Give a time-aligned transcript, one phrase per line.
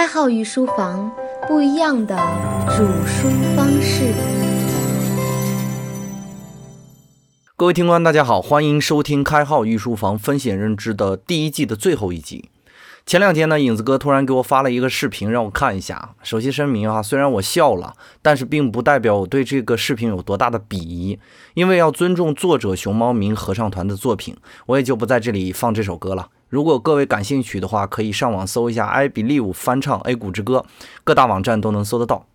[0.00, 1.12] 开号御书房，
[1.46, 2.16] 不一样的
[2.74, 4.14] 煮书方式。
[7.54, 12.48] 各位听官，大家好，欢迎收听开号御书房风险认知的第一季的最后一集。
[13.04, 16.14] 前两天呢，影子哥突然给我发了一个视频，让我看一下。
[16.22, 17.92] 首先声明啊，虽然我笑了，
[18.22, 21.18] 但是并不代表我对这个视频有多大的鄙夷，
[21.52, 26.28] 因为要尊重作者熊猫明合唱团的作品，我也就不在这里放这首歌了。
[26.50, 30.66] 如果各位感兴趣的话，可以上网搜一下《I Believe》翻唱《A 股之歌》，
[31.04, 32.26] 各大网站都能搜得到。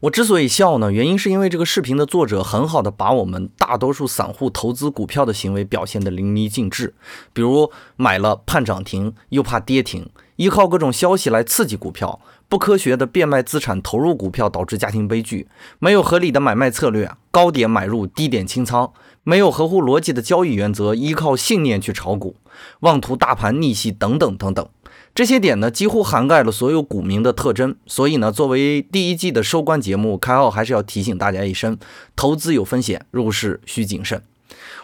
[0.00, 6.94] 我之所以笑呢，原因是因为这个视频的作者很好的把我们大多数散户投资股票的行为表现得淋漓尽致。
[7.32, 15.48] 比如买了盼涨停又怕跌停，依靠各种消息来刺激股票，不科学的变卖资产投入股票导致家庭悲剧，
[15.80, 18.92] 没有合理的买卖策略，高点买入低点清仓，
[19.28, 22.36] 没有合乎逻辑的交易原则，依靠信念去炒股，
[22.80, 24.66] 妄图大盘逆袭等等等等。
[25.14, 27.76] 这些点呢，几乎涵盖了所有股民的特征。
[27.84, 31.76] 所以呢，作为第一季的收官节目，开号还是要提醒大家一声：
[32.16, 34.22] 投资有风险，入市需谨慎。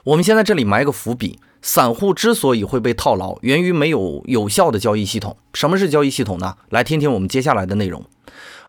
[0.04, 5.38] 我们先在这里埋个伏笔：散户之所以会被套牢，源于没有有效的交易系统。
[5.54, 6.56] 什么是交易系统呢？
[6.68, 8.04] 来听听我们接下来的内容。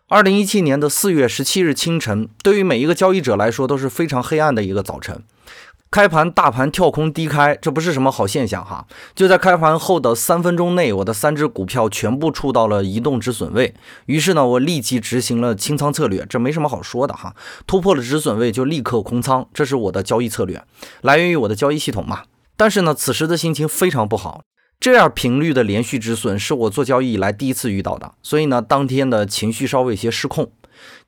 [0.08, 5.22] 二零一七年的四月十七日清晨，对于每一个交易者来说都是非常黑暗的一个早晨。
[5.90, 8.86] 开盘大盘跳空低开，这不是什么好现象哈。
[9.14, 13.72] 就在开盘后的三分钟内，我的三只股票全部触到了移动止损位。
[14.06, 16.26] 于是呢，我立即执行了清仓策略。
[16.28, 17.34] 这没什么好说的哈，
[17.66, 20.62] 突破了止损位就立刻空仓，这是我的交易策略，
[21.00, 22.24] 来源于我的交易系统嘛。
[22.56, 24.42] 但是呢，此时的心情非常不好，
[24.80, 30.50] 这样频率的连续止损是我做交易以来第一次遇到的，所以呢，当天的情绪稍微有些失控。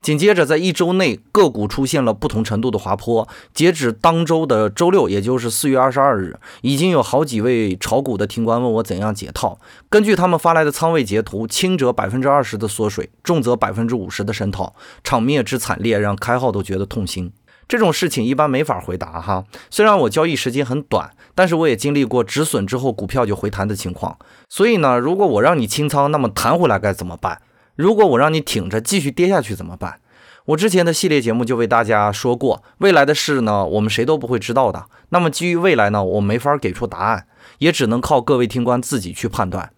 [0.01, 3.29] 紧接着，在一周内，个股出现了不同程度的滑坡。
[3.53, 9.59] 截止当周的周六，也就是四月二十二日，已经有好几位炒股的听官问我怎样解套。
[9.89, 17.33] 根据他们发来的仓位截图，轻者百分之二十的缩水，重则百分之五十的深套，场面之惨烈让开号都觉得痛心。
[17.67, 19.45] 这种事情一般没法回答哈。
[19.69, 24.17] 虽然我交易时间很短，但是我也经历过止损之后股票就回弹的情况。
[24.49, 27.43] 所以呢，如果我让你清仓，那么弹回来该怎么办？
[27.79, 30.01] 如果我让你挺着继续跌下去怎么办？
[30.47, 34.87] 我之前的系列节目就为大家说过，未来的事呢，我们谁都不会知道的。
[35.11, 37.29] 那么基于未来呢，我没法给出答案，
[37.59, 39.71] 也只能靠各位听官自己去判断，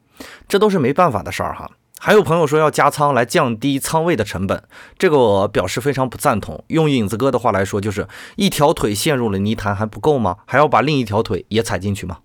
[0.49, 1.73] 这都是没办法的事儿哈。
[1.99, 4.63] 还有朋友说要加仓来降低仓位的成本，
[4.97, 6.65] 这个我表示非常不赞同。
[6.69, 10.39] 用影子哥的话来说，就是一条腿陷入了泥潭还不够吗？
[10.47, 12.21] 还要把另一条腿也踩进去吗？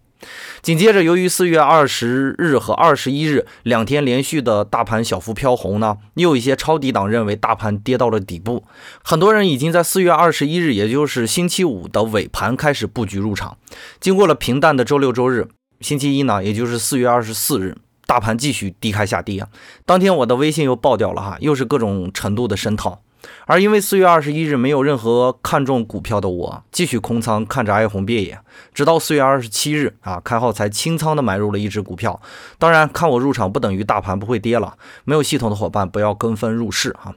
[0.62, 8.64] 紧接着，由于四月二十日和二十一日两天连续的大盘小幅飘红呢，又有一些抄底党认为大盘跌到了底部，
[9.04, 13.58] 很多人已经在四月二十一日，也就是星期五的尾盘开始布局入场。
[14.00, 15.48] 经过了平淡的周六周日，
[15.82, 17.78] 星期一呢，也就是四月二十四日，
[18.08, 19.48] 大盘继续低开下跌啊。
[19.86, 23.02] 当天我的微信又爆掉了哈，又是各种程度的深套。
[23.46, 28.40] 而因为四月二十一日没有任何看中股票的我，继续空仓看着哀鸿遍野，
[28.74, 32.20] 直到四月二十七日啊，开号才清仓的买入了一只股票。
[32.58, 37.14] 当然，看我入场不等于大盘不会跌了，没有系统的伙伴不要跟风入市哈。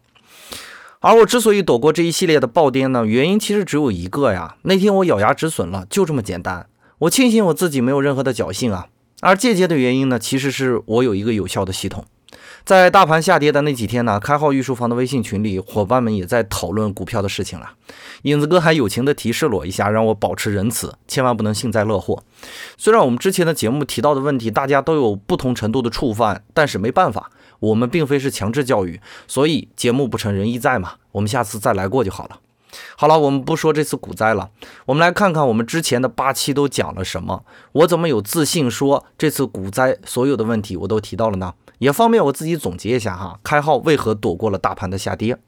[1.00, 6.66] 而我之所以躲过这一系列的暴跌呢，原因其实只有一个呀，那天我咬牙止损了，就这么简单。
[6.98, 8.88] 我庆幸我自己没有任何的侥幸啊。
[9.20, 12.04] 而间接的原因呢，其实是我有一个有效的系统。
[12.64, 17.70] 在大盘下跌的那几天呢，开号御书房的微信群里，伙伴们也在讨论股票的事情了。
[18.22, 22.22] 影子哥还友情的提示了我一下，让我保持仁慈，千万不能幸灾乐祸。
[22.76, 27.30] 虽然我们之前的节目提到的问题，大家都有不同程度的触犯，但是没办法，
[27.60, 32.40] 我们并非是强制教育，所以节目不成仁义在嘛，我们下次再来过就好了。
[32.96, 34.50] 好了，我们不说这次股灾了，
[34.86, 37.44] 我们来看看我们之前的八期都讲了什么。
[37.72, 41.54] 我怎么有自信说这次股灾所有的问题我都提到了呢？
[41.78, 45.38] 也方便我自己总结一下哈，开号为何躲过了大盘的下跌？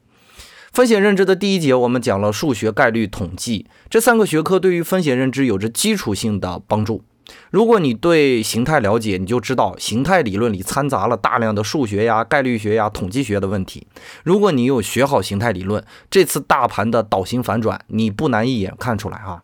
[0.73, 7.03] 风险认知的第一节，我们讲了数学、概率、统计这三个学科对于风险认知有着基础性的帮助。
[7.51, 13.87] 如果你对形态了解，你就知道形态理论里掺杂了大量的数学呀、概率学呀、统计学的问题。
[14.23, 19.43] 如果你有学好形态理论，这次大盘的倒行反转，你不难一眼看出来哈。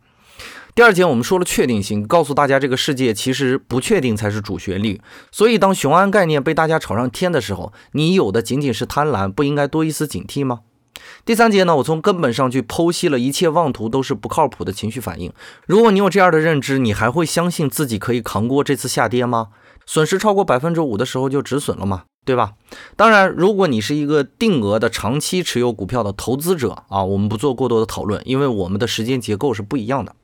[0.74, 5.00] 第二节我们说了确定性，告诉大家这个世界其实不确定才是主旋律。
[5.32, 10.60] 所以当雄安概念被大家炒上天的时候，你有的仅仅是贪婪，不应该多一丝警惕吗？
[11.24, 15.32] 第三节呢，我从根本上去剖析了一切妄图都是不靠谱的情绪反应。
[15.66, 19.48] 如果你有这样的认知，你还会相信自己可以扛过这次下跌吗？
[19.84, 22.04] 损失超过百分之五的时候就止损了吗？
[22.24, 22.54] 对吧？
[22.96, 30.14] 当然，如果你是一个定额的长期持有股票的投资者啊，我们不做过多的讨论，因为我们的时间结构是不一样的。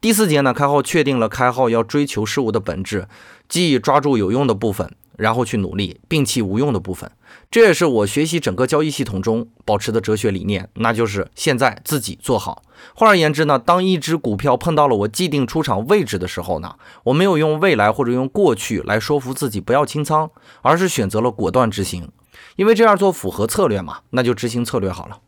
[0.00, 3.06] 第四节呢，开号确定了开号要追求事物的本质，
[3.50, 7.10] 即抓住有用的部分，然后去努力，摒弃无用的部分。
[7.50, 12.62] 这也是我学习整个交易系统中保持的哲学理念，那就是现在自己做好。
[12.94, 20.30] 换而言之呢，当一只股票碰到了我既定出场位置的时候呢，我没有用未来或者用过去来说服自己不要清仓，
[20.62, 22.10] 而是选择了果断执行，
[22.56, 25.18] 因为这样做符合策略嘛，那就执行策略好了。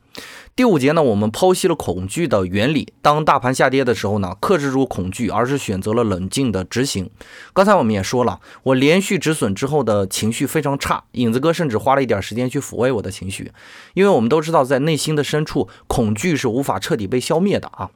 [0.58, 2.92] 第五节呢，我们剖析了恐惧的原理。
[3.00, 7.08] 当大盘下跌的时候呢，克制住恐惧，而是选择了冷静的执行。
[7.52, 13.52] 刚才我们也说了，我连续止损之后的情绪非常差，影子哥甚至花了一点时间去抚慰我的情绪，
[13.94, 17.90] 因为我们都知道，在内心的深处，恐惧是无法彻底被消灭的啊。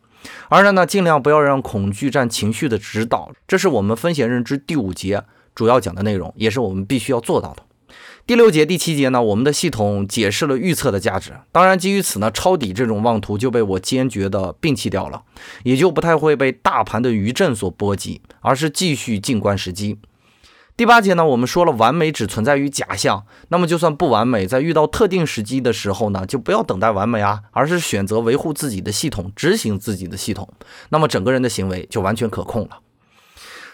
[0.48, 7.64] 而呢，尽量不要让恐惧占情绪的指导，这是我们风险认知第五节主要讲的内容，也是我们必须要做到的。
[8.24, 11.32] 第六节、第七节呢，我们的系统解释了预测的价值。
[11.50, 15.22] 当然，基于此呢，抄底这种妄图就被我坚决的摒弃掉了，
[15.64, 19.98] 也就不太会被大盘的余震所波及，而是继续静观时机。
[20.76, 30.48] 第八节呢，我们说了完美只存在于假象，那么就算不完美，在遇到特定时机的时候呢，就不要等待完美啊，而是选择维护自己的系统，执行自己的系统，
[30.90, 32.78] 那么整个人的行为就完全可控了。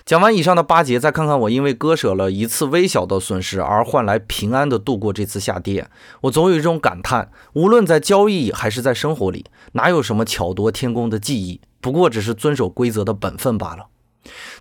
[0.08, 5.86] 讲完以上的八节，再看看我因为割舍了一次微小的损失而换来平安的度过这次下跌，
[6.22, 13.88] 我总有一种感叹：无论在交易还是在生活里，哪有什么巧夺天工的技艺，不过只是遵守规则的本分罢了。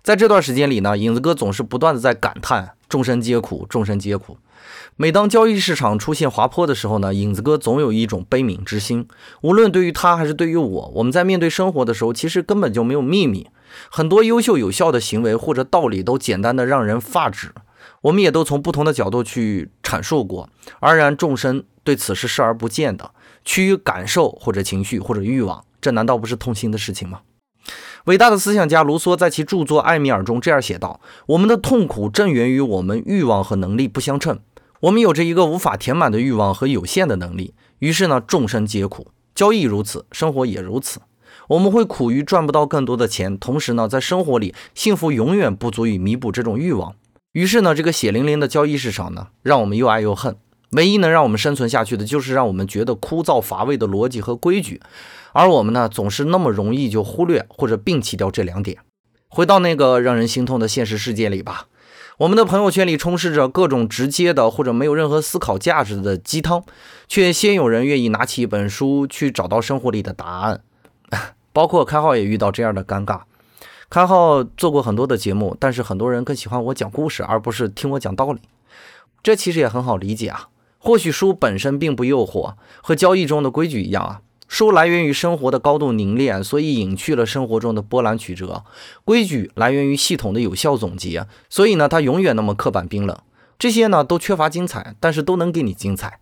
[0.02, 4.36] 在这段时间里呢，影子哥总是不断的在感叹：众生皆苦，众生皆苦。
[4.96, 9.08] 每当交易市场出现滑坡的时候呢，影子哥总有一种悲悯之心。
[9.40, 13.48] 无论对于他还是对于我，我们在面对生活的时候，其实根本就没有秘密。
[13.90, 17.52] 很多优秀有效的行为或者道理都简单的让人发指，
[18.02, 20.48] 我们也都从不同的角度去阐述过。
[20.80, 23.12] 而然众生对此是视而不见的，
[23.44, 27.20] 趋于感受或者情绪或者欲望，这难道不是痛心的事情吗？
[28.04, 34.38] 伟大的思想家卢梭在其著作《艾米尔》中这样写道：“我们的痛苦正源于我们欲望和能力不相称。
[34.80, 39.08] 我们有着一个无法填满的欲望和有限的能力，于是呢，众生皆苦。
[39.34, 41.00] 交易如此，生活也如此。”
[41.48, 46.94] 我们会苦于赚不到更多的钱，同时呢，在生活里幸福永远不足以弥补这种欲望。
[47.32, 50.36] 于是呢，这个血淋淋的交易市场呢，让我们又爱又恨。
[50.72, 54.80] 唯一能让我们生存下去的，就是让我们觉得枯燥乏味的逻辑和规矩。
[55.32, 58.78] 而我们呢，总是那么容易就忽略或者摒弃掉这两点。
[59.28, 61.68] 回到那个让人心痛的现实世界里吧，
[62.18, 66.62] 我们的朋友圈里充斥着各种直接的或者没有任何思考价值的鸡汤，
[67.06, 70.60] 却鲜有人愿意拿起一本书去找到生活里的答案。
[71.52, 73.20] 包括开号也遇到这样的尴尬。
[73.90, 78.40] 开号做过很多的节目，但是很多人更喜欢我讲故事，而不是听我讲道理。
[79.22, 80.48] 这其实也很好理解啊。
[80.78, 84.20] 或许书本身并不诱惑，和交易中的规矩一样啊。
[84.46, 88.64] 书来源于生活的高度凝练，所以隐去了生活中的波澜曲折；
[89.04, 93.18] 规矩来源于系统的有效总结，所以呢，它永远那么刻板冰冷。
[93.58, 96.20] 这些呢，都缺乏精彩，但是都能给你精彩。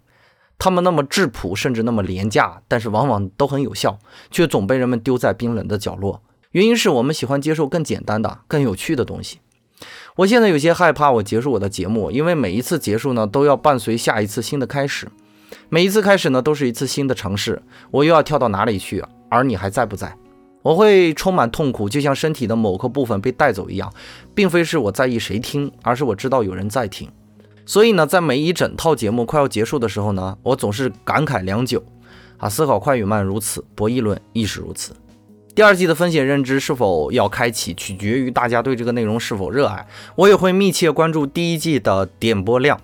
[0.58, 3.98] 他们那么质朴，甚至那么廉价，但是往往都很有效，
[4.30, 6.22] 却总被人们丢在冰冷的角落。
[6.52, 9.40] 原因是我们喜欢接受更简单的、更有趣的东西。
[10.16, 15.06] 我现在有些害怕我结束我的节目，因为每一次结束呢，都要伴随下一次新的开始。
[15.68, 17.62] 每一次开始呢，都是一次新的尝试。
[17.90, 19.04] 我又要跳到哪里去？
[19.28, 20.16] 而你还在不在？
[20.62, 23.92] 我会充满痛苦，就像身体的某个部分被带走一样，
[24.34, 27.08] 并非是我在意谁听，而是我知道有人在听。
[27.66, 31.82] 所以呢，在每一整套节目快要结束的时候呢，我总是感慨良久。
[32.38, 34.92] 啊，思考快与慢如此，博弈论亦是如此。
[35.54, 39.86] 第二季的风险认知是否要开启，取决于大家对这个内容是否热爱。
[40.16, 42.78] 我也会密切关注第一季的点播量。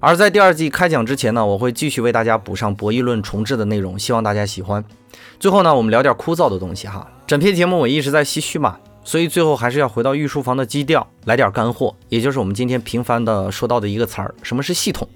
[0.00, 4.82] 而在第二季开讲之前呢，我会继续为大家补上博弈论重置的内容，希望大家喜欢。
[5.38, 7.06] 最后呢，我们聊点枯燥的东西哈。
[7.26, 8.78] 整篇节目我一直在唏嘘嘛。
[9.06, 15.08] 所以最后还是要回到御书房的基调，来点干货，也就是我们今天频繁的说到的一个词儿，什么是系统？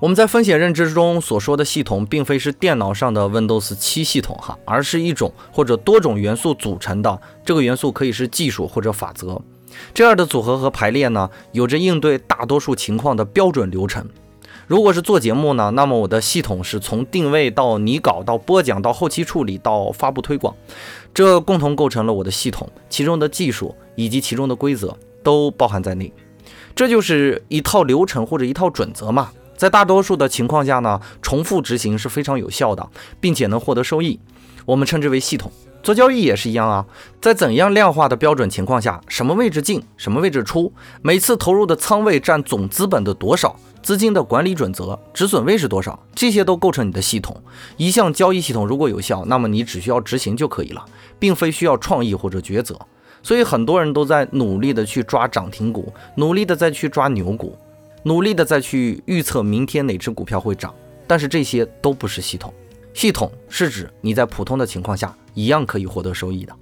[0.00, 7.20] 我们在风险认知中所说的系统，并非是电脑上的 Windows 七系统哈，而是一种或者多种元素组成的。
[7.44, 9.38] 这个元素可以是技术或者法则，
[9.92, 14.08] 这样的组合和排列呢，有着应对大多数情况的标准流程。
[14.66, 20.54] 如果是做节目呢，那么我的系统是从定位到拟稿到播讲到后期处理到发布推广。
[21.12, 26.12] 这共同构成了我的系统，其中的技术以及其中的规则都包含在内。
[26.74, 29.30] 这就是一套流程或者一套准则嘛。
[29.56, 32.88] 在大多数的情况下呢，重复执行是非常有效的，
[33.20, 34.18] 并且能获得收益。
[34.64, 35.52] 我们称之为系统。
[35.84, 36.86] 做交易也是一样啊，
[37.20, 40.72] 在怎样量化的标准情况下，什么位置进，什么位置出，
[41.02, 43.54] 每次投入的仓位占总资本的多少？
[43.82, 46.02] 资金的管理准则，止损位是多少？
[46.14, 47.38] 这些都构成你的系统。
[47.76, 50.82] 一项交易系统如果有效，那么你只需要执行就可以了，
[51.18, 52.74] 并非需要创意或者抉择。
[53.22, 57.54] 所以很多人都在努力的去抓涨停股，努力的再去抓牛股。
[58.04, 60.74] 努力的再去预测明天哪只股票会涨，
[61.06, 62.50] 但是这些都不是系统。
[62.94, 66.54] 系统是指你在普通的情况下一样可以获得收益的。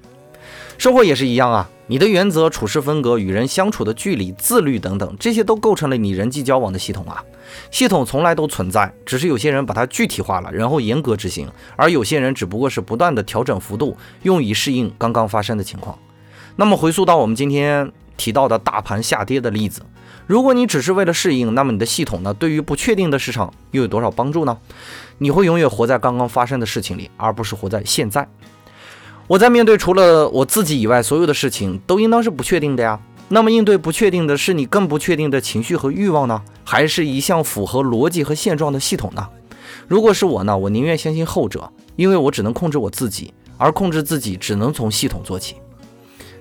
[0.79, 7.23] 收获也是一样啊，你的原则、处事风格、与人相处的距离、自律等等，这些都构成了你人际交往的系统啊。
[7.71, 15.97] 系统从来都存在，只是有些人把它具体化了，然后严格执行，而有些人只不过是不断的调整幅度，用以适应刚刚发生的情况。
[16.57, 19.83] 那么回溯到我们今天提到的大盘下跌的例子，
[20.27, 24.59] 如果你只是为了适应，那么你的系统呢，对于不确定的市场又有多少帮助呢？
[25.19, 28.27] 你会永远活在刚刚发生的事情里，而不是活在现在。
[29.33, 33.01] 我在面对除了我自己以外所有的事情，都应当是不确定的呀。
[33.31, 39.27] 那么应对不确定的是你更不确定的情绪和欲望呢，还是一项符合逻辑和现状的系统呢？
[39.89, 45.57] 如果是我呢，我宁愿相信后者，因为我只能控制我自己，而控制自己只能从系统做起。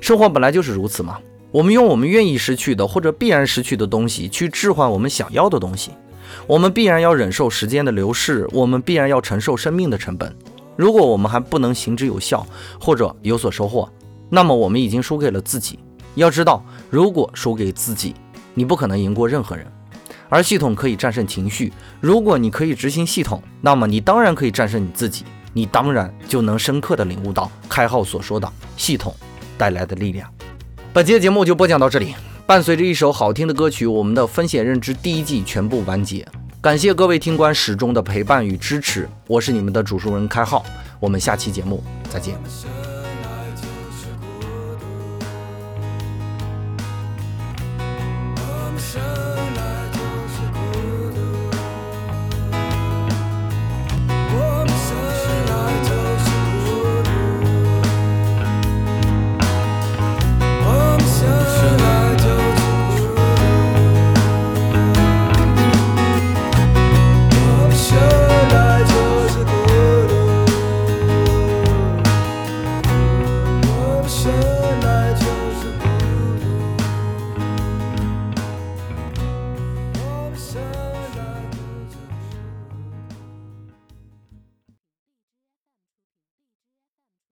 [0.01, 1.17] 生活本来就是如此嘛，
[1.53, 5.91] 我们用我们愿意失去的或者必然失去的东西去置换我们想要的东西，
[6.45, 10.35] 我们必然要忍受时间的流逝，我们必然要承受生命的成本。
[10.75, 12.45] 如果我们还不能行之有效
[12.79, 13.89] 或者有所收获，
[14.29, 15.79] 那么我们已经输给了自己。
[16.15, 18.15] 要知道，如果输给自己，
[18.53, 19.65] 你不可能赢过任何人。
[20.29, 21.73] 而系统可以战胜情绪。
[21.99, 25.25] 如果你可以执行系统，那么你当然可以战胜你自己。
[25.53, 29.13] 你当然就能深刻的领悟到开号所说的系统
[29.57, 30.29] 带来的力量。
[30.93, 32.15] 本期的节目就播讲到这里。
[32.45, 36.25] 伴随着一首好听的歌曲，我们的风险认知第一季全部完结。
[36.61, 39.09] 感谢各位听官始终的陪伴与支持。
[39.25, 40.63] 我是你们的主持人开浩。
[40.99, 42.35] 我们下期节目再见。